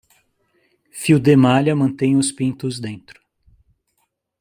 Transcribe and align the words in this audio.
Fio 0.89 1.19
de 1.19 1.35
malha 1.37 1.75
mantém 1.75 2.15
os 2.17 2.31
pintos 2.31 2.79
dentro. 2.79 3.21